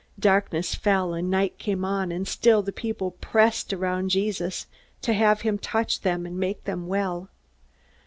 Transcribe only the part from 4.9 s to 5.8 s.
to have him